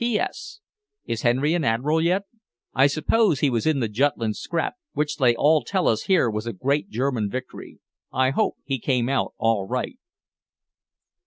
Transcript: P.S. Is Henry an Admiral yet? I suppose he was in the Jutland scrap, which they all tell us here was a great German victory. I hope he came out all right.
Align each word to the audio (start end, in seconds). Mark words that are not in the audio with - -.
P.S. 0.03 0.61
Is 1.05 1.21
Henry 1.21 1.53
an 1.53 1.63
Admiral 1.63 2.01
yet? 2.01 2.23
I 2.73 2.87
suppose 2.87 3.41
he 3.41 3.51
was 3.51 3.67
in 3.67 3.81
the 3.81 3.87
Jutland 3.87 4.35
scrap, 4.35 4.73
which 4.93 5.17
they 5.17 5.35
all 5.35 5.63
tell 5.63 5.87
us 5.87 6.05
here 6.05 6.27
was 6.27 6.47
a 6.47 6.53
great 6.53 6.89
German 6.89 7.29
victory. 7.29 7.77
I 8.11 8.31
hope 8.31 8.55
he 8.65 8.79
came 8.79 9.09
out 9.09 9.35
all 9.37 9.67
right. 9.67 9.99